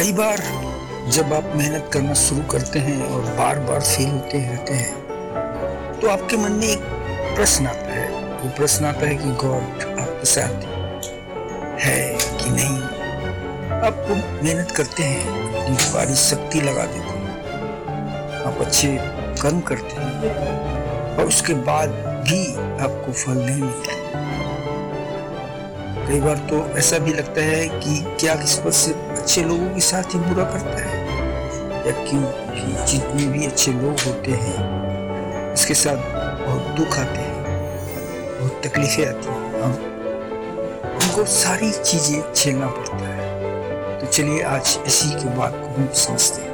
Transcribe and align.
कई 0.00 0.12
बार 0.12 0.38
जब 1.12 1.32
आप 1.34 1.52
मेहनत 1.56 1.90
करना 1.92 2.14
शुरू 2.14 2.42
करते 2.42 2.78
हैं 2.78 3.00
और 3.06 3.24
बार 3.38 3.58
बार 3.60 3.80
फेल 3.80 4.08
होते 4.10 4.38
रहते 4.40 4.74
हैं 4.74 5.98
तो 6.00 6.08
आपके 6.08 6.36
मन 6.36 6.52
में 6.52 6.66
एक 6.68 6.84
प्रश्न 7.36 7.66
आता 7.66 7.92
है। 7.92 8.08
वो 8.34 8.50
प्रश्न 8.56 8.84
आता 8.84 9.06
है 9.06 9.16
कि 9.16 9.32
गॉड 9.42 9.82
आपके 10.00 10.26
साथ 10.26 10.64
है 11.80 12.00
कि 12.14 12.50
नहीं? 12.50 12.78
आप 13.80 14.06
मेहनत 14.44 14.70
करते 14.70 15.02
हैं, 15.02 15.26
अपनी 15.54 15.76
सारी 15.76 16.14
शक्ति 16.14 16.60
लगा 16.60 16.84
देते 16.84 17.18
हैं, 17.18 18.42
आप 18.46 18.64
अच्छे 18.66 18.96
कर्म 19.42 19.60
करते 19.60 20.00
हैं, 20.00 21.16
और 21.16 21.24
उसके 21.26 21.54
बाद 21.68 21.90
भी 22.24 22.42
आपको 22.84 23.12
फल 23.12 23.44
नहीं 23.44 23.62
मिलता। 23.62 23.98
कई 26.08 26.20
बार 26.20 26.46
तो 26.50 26.66
ऐसा 26.78 26.98
भी 26.98 27.12
लगता 27.12 27.40
है 27.42 27.68
कि 27.70 28.02
क्या 28.20 28.34
किस्मत 28.34 28.72
से 28.74 28.92
अच्छे 29.20 29.42
लोगों 29.42 29.68
के 29.74 29.80
साथ 29.80 30.14
ही 30.14 30.18
बुरा 30.18 30.44
करता 30.44 30.78
है 30.84 30.98
या 31.86 31.92
क्यों 32.04 32.22
कि 32.50 32.92
जितने 32.92 33.26
भी 33.26 33.46
अच्छे 33.46 33.72
लोग 33.72 34.00
होते 34.00 34.30
हैं, 34.32 35.52
उसके 35.52 35.74
साथ 35.74 35.96
बहुत 36.46 36.62
दुख 36.76 36.98
आते 36.98 37.18
हैं, 37.18 37.38
बहुत 38.40 38.60
तकलीफें 38.64 39.06
आती 39.06 39.28
हैं। 39.28 39.60
और 39.60 39.72
उनको 40.94 41.24
सारी 41.24 41.70
चीज़ें 41.72 42.32
झेलना 42.34 42.66
पड़ता 42.66 42.96
है। 42.96 43.98
तो 44.00 44.06
चलिए 44.06 44.42
आज 44.42 44.78
इसी 44.86 45.10
के 45.10 45.36
बात 45.36 45.52
को 45.52 45.66
हम 45.74 45.88
समझते 45.94 46.42
हैं। 46.42 46.48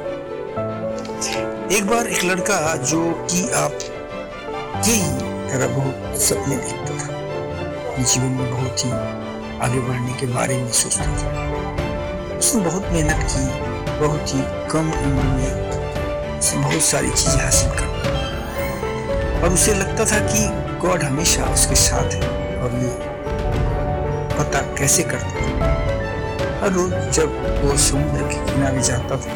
एक 1.71 1.87
बार 1.87 2.07
एक 2.07 2.23
लड़का 2.23 2.75
जो 2.75 3.01
कि 3.31 3.49
आप 3.55 3.73
यही 4.87 5.11
तरह 5.49 5.67
बहुत 5.67 6.21
सपने 6.21 6.55
देखता 6.55 6.93
था 6.97 8.03
जीवन 8.03 8.31
में 8.31 8.51
बहुत 8.51 8.85
ही 8.85 8.91
आगे 9.59 9.79
बढ़ने 9.79 10.13
के 10.13 10.25
बारे 10.25 10.57
में 10.57 10.71
सोचता 10.71 11.05
था। 11.05 11.66
उसने 12.37 12.61
बहुत 12.61 12.83
मेहनत 12.91 13.19
की, 13.31 13.43
बहुत 13.99 14.33
ही 14.33 14.41
कम 14.71 14.91
उम्र 14.93 15.23
में 15.23 16.37
उसने 16.39 16.61
बहुत 16.61 16.81
सारी 16.83 17.09
चीज़ें 17.11 17.41
हासिल 17.41 17.69
कर 17.71 19.43
और 19.43 19.53
उसे 19.53 19.73
लगता 19.73 20.05
था 20.05 20.19
कि 20.27 20.41
गॉड 20.77 21.03
हमेशा 21.03 21.43
उसके 21.53 21.75
साथ 21.75 22.13
है 22.13 22.29
और 22.57 22.71
ये 22.75 22.91
पता 24.37 24.61
कैसे 24.75 25.03
करता 25.03 25.31
था 25.41 25.69
हर 26.61 26.71
रोज 26.73 26.93
जब 27.15 27.29
वो 27.63 27.77
समुद्र 27.79 28.21
के 28.23 28.37
किनारे 28.45 28.81
जाता 28.83 29.17
था, 29.17 29.33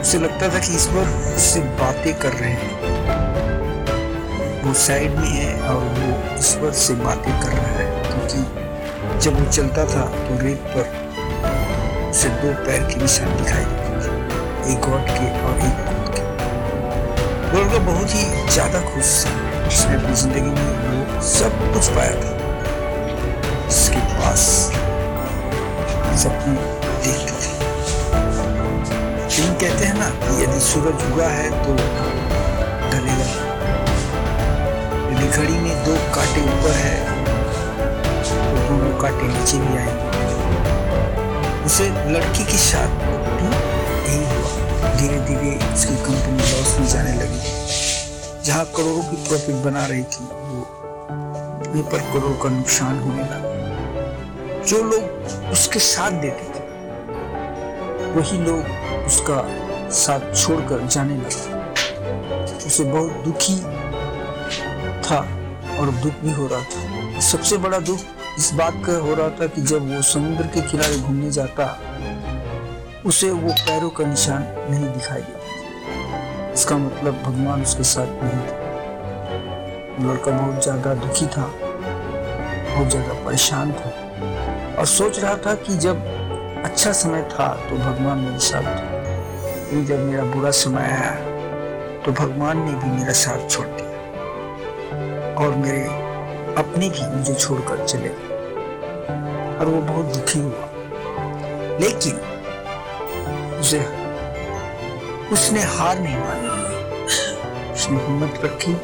उसे 0.00 0.18
लगता 0.18 0.48
था 0.48 0.58
कि 0.58 0.74
इस 0.76 0.86
बार 0.86 1.06
उससे 1.34 1.60
बातें 1.80 2.14
कर 2.18 2.32
रहे 2.32 2.52
हैं। 2.52 2.72
वो 4.64 4.72
साइड 4.78 5.14
में 5.16 5.28
है 5.28 5.52
और 5.68 5.84
वो 5.98 6.38
ईश्वर 6.38 6.72
से 6.80 6.94
बातें 6.94 7.34
कर 7.40 7.48
रहा 7.48 7.72
है, 7.78 7.86
क्योंकि 8.02 9.18
जब 9.20 9.32
वो 9.38 9.50
चलता 9.52 9.84
था 9.84 10.04
तो 10.18 10.42
रेत 10.42 10.62
पर 10.74 10.84
उसे 12.10 12.28
दो 12.42 12.52
पैर 12.64 12.82
के 12.90 12.96
निशान 13.00 13.36
दिखाई 13.36 13.64
देते 13.64 13.98
थे 14.04 14.72
एक 14.72 14.80
गॉड 14.86 15.04
के 15.08 15.26
और 15.48 15.60
एक 15.66 15.76
खुद 15.88 16.08
के। 16.14 16.22
वो 17.52 17.78
बहुत 17.86 18.14
ही 18.14 18.24
ज़्यादा 18.52 18.80
खुश 18.88 19.12
था 19.24 19.32
उसने 19.68 19.94
अपनी 19.94 20.14
ज़िंदगी 20.22 20.40
में 20.40 20.72
वो 20.86 21.20
सब 21.28 21.52
कुछ 21.74 21.88
पाया 21.96 22.14
था। 22.22 22.32
जिसके 23.68 24.00
पास 24.16 24.42
सपने 26.22 26.54
देखते 27.04 27.32
थे। 27.42 27.52
लेकिन 29.30 29.54
कहते 29.60 29.84
हैं 29.84 29.94
ना 29.98 30.10
कि 30.20 30.42
यदि 30.42 30.60
सूरज 30.60 31.06
उगा 31.12 31.28
है 31.28 31.48
तो 31.64 31.74
ढलेगा 32.90 33.28
यदि 35.10 35.26
घड़ी 35.28 35.58
में 35.64 35.84
दो 35.84 35.96
कांटे 36.14 36.40
ऊपर 36.50 36.74
है 36.84 36.96
तो 38.24 38.68
दोनों 38.68 38.92
कांटे 39.02 39.28
नीचे 39.28 39.58
भी 39.58 39.76
आए 39.78 40.09
उसे 41.66 41.88
लड़की 42.10 42.44
के 42.44 42.58
साथ 42.58 42.90
यही 44.06 44.24
हुआ। 44.24 44.94
धीरे 44.94 45.20
धीरे 45.20 45.56
उसकी 45.74 45.96
कंपनी 45.96 46.42
लॉस 46.42 46.78
में 46.78 46.86
जाने 46.86 47.12
लगी। 47.14 47.40
जहाँ 48.44 48.64
करोड़ों 48.76 49.02
की 49.02 49.16
प्रॉफिट 49.28 49.54
बना 49.64 49.86
रही 49.86 50.02
थी, 50.02 50.24
वो 50.24 51.82
पर 51.82 51.98
करोड़ों 52.12 52.34
का 52.34 52.48
नुकसान 52.48 52.98
होने 53.00 53.22
लगा। 53.22 54.62
जो 54.62 54.82
लोग 54.84 55.50
उसके 55.52 55.78
साथ 55.78 56.10
देते 56.10 56.44
थे, 56.44 56.62
वही 58.12 58.38
लोग 58.38 58.62
उसका 59.06 59.44
साथ 59.90 60.34
छोड़कर 60.34 60.86
जाने 60.86 61.16
लगा। 61.16 62.56
उसे 62.66 62.84
बहुत 62.84 63.12
दुखी 63.24 63.56
था 65.04 65.18
और 65.80 65.90
दुख 66.02 66.14
भी 66.14 66.32
हो 66.32 66.46
रहा 66.46 66.62
था। 66.62 67.20
सबसे 67.20 67.56
बड़ा 67.56 67.78
दुख 67.78 68.00
इस 68.40 68.52
बात 68.54 68.74
का 68.84 68.92
हो 68.98 69.14
रहा 69.14 69.28
था 69.38 69.46
कि 69.46 69.62
जब 69.62 69.88
वो 69.88 70.00
समुद्र 70.02 70.44
के 70.52 70.60
किनारे 70.68 70.98
घूमने 70.98 71.30
जाता, 71.30 71.64
उसे 73.06 73.30
वो 73.30 73.52
पैरों 73.58 73.90
का 73.90 74.04
निशान 74.04 74.46
नहीं 74.70 74.86
दिखाई 74.92 75.20
देता 75.20 76.52
इसका 76.52 76.76
मतलब 76.76 77.20
भगवान 77.22 77.62
उसके 77.62 77.82
साथ 77.84 78.22
नहीं 78.22 78.40
था। 78.46 78.56
लड़का 80.04 80.30
बहुत 80.30 80.62
ज़्यादा 80.62 80.94
दुखी 80.94 81.26
था, 81.26 81.44
बहुत 82.70 82.88
ज़्यादा 82.88 83.24
परेशान 83.24 83.72
था 83.72 83.90
और 84.78 84.86
सोच 84.86 85.18
रहा 85.18 85.36
था 85.46 85.54
कि 85.60 85.76
जब 85.78 85.96
अच्छा 86.64 86.92
समय 87.02 87.22
था 87.32 87.48
तो 87.68 87.76
भगवान 87.76 88.18
मेरे 88.20 88.38
साथ 88.48 88.62
था। 88.62 89.84
जब 89.84 89.98
मेरा 90.00 90.24
बुरा 90.32 90.50
समय 90.62 90.90
आया 90.92 91.12
तो 92.04 92.12
भगवान 92.24 92.64
ने 92.64 92.72
भी 92.74 92.96
मेरा 92.98 93.12
साथ 93.18 93.48
छोड़ 93.50 93.66
दिया 93.68 95.36
और 95.36 95.54
मेरे 95.58 95.84
अपने 96.58 96.88
भी 96.90 97.16
मुझे 97.16 97.34
छोड़कर 97.34 97.84
चले 97.86 98.08
गए। 98.08 98.29
और 99.60 99.66
वो 99.66 99.80
बहुत 99.80 100.04
दुखी 100.04 100.38
हुआ। 100.38 100.68
लेकिन 101.80 102.16
उसे 103.60 103.80
उसने 105.32 105.62
हार 105.62 105.98
नहीं 105.98 106.16
मानी। 106.16 106.48
उसने 107.72 107.96
हिम्मत 107.96 108.40
रखी 108.44 108.74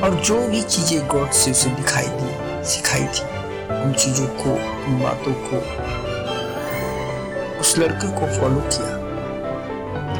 और 0.00 0.10
जो 0.24 0.48
भी 0.48 0.62
चीज़ें 0.62 1.06
गॉड 1.06 1.30
से 1.30 1.50
उसे 1.50 1.70
दिखाई 1.70 2.06
दी, 2.06 2.64
सिखाई 2.64 3.00
थी, 3.00 3.40
उन 3.84 3.92
चीज़ों 3.92 4.26
को, 4.26 4.50
उन 4.86 5.02
बातों 5.02 5.32
को 5.32 5.90
उस 7.60 7.78
लड़के 7.78 8.08
को 8.08 8.40
फॉलो 8.40 8.60
किया 8.60 8.96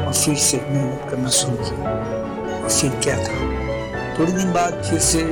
और 0.05 0.13
फिर 0.13 0.35
से 0.35 0.57
मेहनत 0.57 1.11
करना 1.11 1.29
शुरू 1.29 1.55
किया। 1.55 1.89
और 2.63 2.69
फिर 2.69 2.91
क्या 3.03 3.17
था? 3.17 3.61
थोड़ी 4.19 4.31
दिन 4.31 4.53
बाद 4.53 4.83
फिर 4.83 4.99
से 4.99 5.23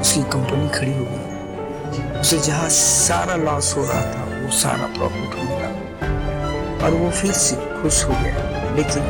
उसकी 0.00 0.22
कंपनी 0.22 0.68
खड़ी 0.68 0.92
हो 0.92 1.04
गई। 1.04 1.33
उसे 2.20 2.38
जहाँ 2.38 2.68
सारा 2.70 3.36
लॉस 3.36 3.76
हो 3.76 3.84
रहा 3.84 4.00
था, 4.12 4.24
वो 4.34 4.50
सारा 4.52 4.86
प्रॉफिट 4.96 5.34
हो 5.34 5.44
गया 5.48 5.68
और 6.84 6.94
वो 6.94 7.10
फिर 7.10 7.32
से 7.32 7.56
खुश 7.82 8.04
हो 8.04 8.14
गया, 8.22 8.34
लेकिन 8.76 9.02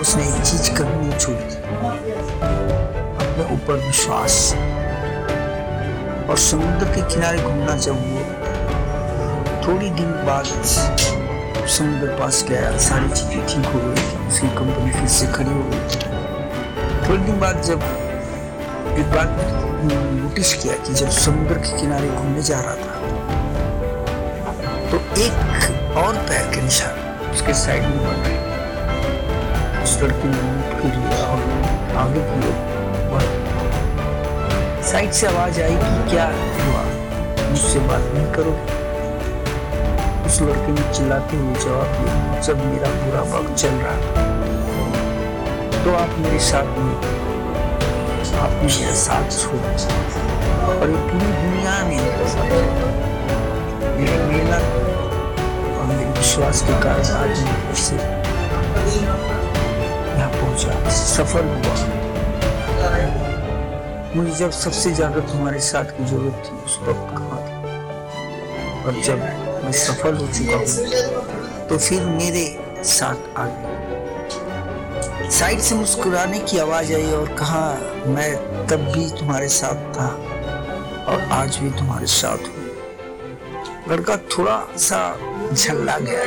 उसने 0.00 0.22
एक 0.24 0.42
चीज़ 0.42 0.70
कभी 0.72 0.96
नहीं 0.98 1.18
छोड़ी 1.18 1.56
अपने 3.18 3.44
ऊपर 3.54 3.86
विश्वास। 3.86 4.54
और 6.30 6.36
समुद्र 6.38 6.86
के 6.94 7.02
किनारे 7.14 7.38
घूमना 7.38 7.76
जब 7.76 7.96
वो 8.04 8.20
थोड़ी 9.66 9.88
दिन 9.90 10.10
बाद 10.26 10.46
समुद्र 11.68 12.16
पास 12.18 12.44
गया, 12.48 12.76
सारी 12.78 13.08
चीज़ें 13.08 13.46
ठीक 13.46 13.66
हो 13.66 13.80
गई 13.80 13.94
थी 13.94 14.26
उसकी 14.28 14.48
कंपनी 14.48 14.90
फिर 14.92 15.08
से 15.08 15.26
खड़ी 15.26 15.50
हो 15.50 15.62
गई। 15.62 15.80
थी 15.88 15.98
थोड़ी 17.08 17.22
दिन 17.22 17.40
बाद 17.40 17.62
जब 17.62 17.80
एक 18.98 19.10
बार 19.12 19.26
नोटिस 20.12 20.54
किया 20.54 20.74
कि 20.74 20.94
जब 20.94 21.08
समुद्र 21.08 21.54
के 21.54 21.80
किनारे 21.80 22.08
घूमने 22.08 22.42
जा 22.42 22.60
रहा 22.60 22.74
था 22.74 22.94
तो 24.90 24.96
एक 25.20 25.34
और 25.96 26.14
पैर 26.14 26.54
के 26.54 26.62
निशान 26.62 26.94
उसके 27.30 27.54
साइड 27.54 27.82
में 27.82 27.98
बन 27.98 28.16
रहे 28.26 28.38
उस 29.82 30.02
लड़की 30.02 30.28
ने 30.28 30.42
मुँह 30.42 30.80
फिर 30.80 30.94
लिया 30.94 31.26
और 31.26 31.40
आगे 31.96 32.20
की 32.20 32.48
ओर 32.48 33.26
साइड 34.82 35.10
से 35.10 35.26
आवाज़ 35.26 35.60
आई 35.60 35.76
कि 35.76 36.10
क्या 36.10 36.24
हुआ? 36.24 36.82
मुझसे 37.48 37.78
बात 37.78 38.02
नहीं 38.14 38.32
करोगे? 38.32 38.76
उस 40.26 40.42
लड़के 40.42 40.72
ने 40.72 40.92
चिल्लाते 40.94 41.36
हुए 41.36 41.54
जवाब 41.54 41.86
दिया, 41.86 42.40
जब 42.40 42.64
मेरा 42.64 42.88
बुरा 42.88 43.22
वक्त 43.38 43.54
चल 43.54 43.68
रहा 43.68 43.96
था 43.96 44.26
तो 45.84 45.94
आप 45.94 46.18
मेरे 46.18 46.38
साथ 46.38 46.78
में 46.78 46.94
साथ 48.28 49.28
और 50.68 50.88
पूरी 51.10 51.30
दुनिया 51.32 51.74
मेहनत 51.84 52.28
और 55.68 55.84
मेरे 55.86 56.04
विश्वास 56.18 56.62
के 56.62 56.74
कारण 56.82 57.04
आज 57.16 57.40
मैं 57.40 57.58
यहाँ 60.18 60.90
सफल 60.90 61.44
हुआ। 61.44 61.74
मुझे 64.16 64.30
जब 64.30 64.50
सबसे 64.50 64.90
ज़्यादा 64.90 65.20
तुम्हारे 65.20 65.60
साथ 65.60 65.84
की 65.98 66.04
ज़रूरत 66.04 66.42
थी, 66.46 66.52
उस 66.64 66.78
वक्त 66.82 67.06
कहा 67.18 67.36
था? 67.38 67.56
और 68.86 68.92
जब 69.04 69.18
मैं 69.64 69.72
सफल 69.72 70.16
हो 70.16 70.26
चुका 70.26 70.56
हूँ 70.56 71.66
तो 71.68 71.78
फिर 71.78 72.00
मेरे 72.04 72.44
साथ 72.84 73.38
आ 73.38 73.44
गया 73.46 73.87
साइड 75.38 75.58
से 75.60 75.74
मुस्कुराने 75.74 76.38
की 76.40 76.58
आवाज़ 76.58 76.92
आई 76.94 77.10
और 77.12 77.28
कहा, 77.38 77.60
मैं 78.06 78.66
तब 78.66 78.80
भी 78.92 79.04
तुम्हारे 79.18 79.48
साथ 79.48 79.84
था 79.94 80.06
और 81.12 81.20
आज 81.32 81.56
भी 81.56 81.70
तुम्हारे 81.78 82.06
साथ 82.06 82.48
हूँ। 82.48 82.64
लड़का 83.90 84.16
थोड़ा 84.32 84.56
सा 84.76 84.98
झल्ला 85.52 85.96
गया 85.98 86.22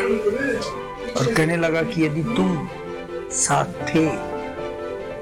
और 1.13 1.33
कहने 1.33 1.57
लगा 1.57 1.81
कि 1.83 2.05
यदि 2.05 2.23
तुम 2.37 2.69
साथ 3.33 3.73
थे, 3.89 4.05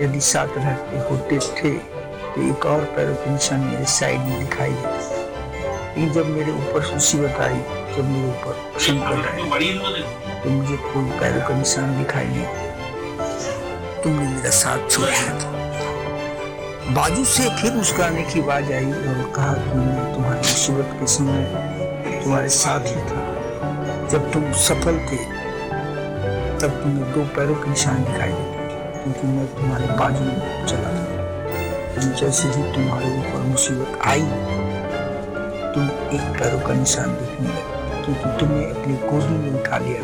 यदि 0.03 0.21
साथ 0.21 0.57
रहते 0.57 0.99
होते 1.09 1.39
थे 1.39 1.73
तो 1.73 2.47
एक 2.49 2.65
और 2.65 2.85
पैरों 2.95 3.15
के 3.15 3.31
निशान 3.31 3.65
मेरे 3.65 3.85
साइड 3.97 4.19
में 4.19 4.39
दिखाई 4.39 4.71
देता। 4.71 5.17
लेकिन 5.89 6.13
जब 6.13 6.29
मेरे 6.37 6.51
ऊपर 6.53 6.93
मुसीबत 6.93 7.41
आई 7.41 7.61
जब 7.97 8.09
मेरे 8.09 8.29
ऊपर 8.29 8.53
आए 9.03 10.41
तो 10.41 10.49
मुझे 10.49 10.77
कोई 10.83 11.19
पैरों 11.19 11.47
का 11.47 11.57
निशान 11.57 11.97
दिखाई 11.97 12.27
नहीं 12.27 12.68
तुमने 14.03 14.27
मेरा 14.29 14.49
साथ 14.55 14.89
छोड़ 14.89 15.09
था 15.39 15.57
बाजू 16.95 17.23
से 17.25 17.43
फिर 17.61 17.71
मुस्कुराने 17.73 18.21
की 18.23 18.41
आवाज़ 18.41 18.71
आई 18.73 18.85
और 18.85 19.19
कहा 19.35 19.53
कि 19.53 19.77
मैं 19.77 20.13
तुम्हारी 20.13 20.37
मुसीबत 20.37 20.95
के 20.99 21.07
समय 21.07 21.43
तुम्हारे 22.23 22.49
साथ 22.49 22.87
ही 22.87 23.01
था। 23.09 23.19
जब 24.11 24.31
तुम 24.33 24.51
सफल 24.59 24.97
थे, 25.09 25.17
तब 26.59 26.79
तुम्हें 26.83 27.11
दो 27.13 27.25
पैरों 27.35 27.55
के 27.55 27.69
निशान 27.69 28.03
दिखाई 28.03 28.31
देते 28.31 29.03
क्योंकि 29.03 29.27
मैं 29.27 29.45
तुम्हारे 29.55 29.85
बाजू 29.99 30.23
में 30.23 30.65
चला 30.65 30.91
था। 30.95 32.13
जैसे 32.19 32.47
ही 32.47 32.63
तुम्हारे 32.73 33.17
ऊपर 33.19 33.47
मुसीबत 33.47 33.99
आई, 34.07 34.21
तुम 35.73 35.83
एक 36.15 36.25
पैरों 36.39 36.59
का 36.59 36.73
निशान 36.73 37.09
दिखने 37.13 37.47
लगे, 37.47 38.03
क्योंकि 38.03 38.37
तुम्हें 38.39 38.65
अपनी 38.65 38.93
गोदी 39.07 39.35
में 39.37 39.61
उठा 39.61 39.77
लिया 39.77 40.01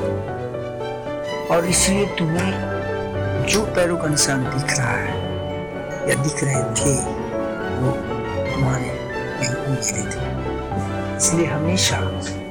और 1.56 1.66
इसलिए 1.66 2.06
तुम्हें 2.18 2.52
जो 3.46 3.62
पैरों 3.76 3.98
का 3.98 4.08
निशान 4.08 4.44
दिख 4.46 4.78
रहा 4.78 4.92
है 4.92 5.10
या 6.10 6.16
दिख 6.24 6.44
रहे 6.44 6.62
थे, 6.78 6.94
वो 7.80 7.92
तुम्हारे 8.48 8.90
नहीं 9.40 9.56
मेरे 9.66 10.02
थे। 10.12 10.24
इसलिए 11.18 11.46
हमेशा 11.48 11.98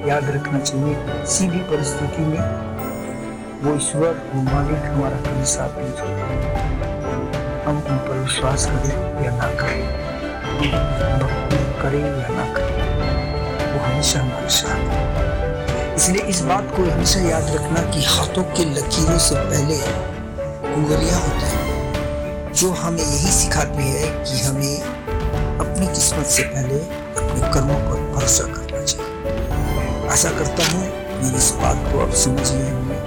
याद 0.08 0.30
रखना 0.30 0.58
चाहिए 0.60 0.94
किसी 0.94 1.48
भी 1.48 1.58
परिस्थिति 1.70 2.22
में 2.22 2.38
वो 3.62 3.74
ईश्वर, 3.76 4.22
वो 4.34 4.42
मालिक 4.42 4.84
हमारा 4.84 5.16
कभी 5.26 5.44
साथ 5.46 5.78
नहीं 5.78 5.92
छोड़ता 5.98 6.24
हम 7.66 7.76
उन 7.76 7.98
पर 7.98 8.18
विश्वास 8.18 8.66
करें 8.66 9.24
या 9.24 9.36
ना 9.36 9.50
करें 9.60 9.82
करें 11.82 12.00
या 12.00 12.28
ना 12.28 12.46
करें, 12.54 12.74
वो 13.72 13.84
हमेशा 13.84 14.20
हमारे 14.20 14.48
साथ 14.48 15.96
इसलिए 15.96 16.22
इस 16.28 16.40
बात 16.44 16.74
को 16.76 16.90
हमेशा 16.90 17.20
याद 17.20 17.54
रखना 17.56 17.90
कि 17.90 18.04
हाथों 18.06 18.44
के 18.56 18.64
लकीरों 18.74 19.18
से 19.18 19.34
पहले 19.36 19.76
उंगलियाँ 20.74 21.18
होती 21.20 21.46
हैं, 21.46 22.52
जो 22.52 22.70
हमें 22.74 23.02
यही 23.02 23.30
सिखाती 23.32 23.84
है 23.84 24.06
कि 24.24 24.40
हमें 24.42 24.76
अपनी 25.60 25.86
किस्मत 25.88 26.26
से 26.26 26.42
पहले 26.44 26.78
अपने 27.20 27.52
कर्मों 27.54 27.78
पर 27.80 28.00
भरोसा 28.14 28.44
करना 28.54 28.80
चाहिए। 28.82 30.08
आशा 30.12 30.30
करता 30.38 30.62
हूँ 30.72 30.82
मेरी 31.22 31.36
इस 31.36 31.50
बात 31.62 31.78
को 31.92 32.00
आप 32.00 32.12
समझ 32.24 32.46
गए 32.50 32.70
होंगे। 32.70 32.98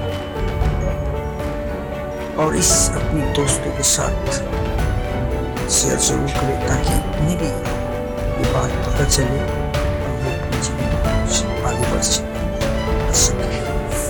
और 2.44 2.56
इस 2.56 2.72
अपने 2.92 3.22
दोस्तों 3.36 3.72
के 3.78 3.84
साथ 3.92 4.20
शेयर 5.70 5.98
ज़रूर 6.00 6.32
करें, 6.32 6.58
ताकि 6.68 6.94
उन्हें 7.20 7.38
भी 7.38 7.48
ये 7.48 8.54
बात 8.54 8.72
पता 8.88 9.10
चले 9.10 9.40
और 9.40 10.14
वो 10.24 10.30
अपने 10.32 10.58
जीवन 10.64 10.88
में 10.88 11.64
आगे 11.64 11.86
बढ़ 11.92 12.04
सके। 12.04 13.67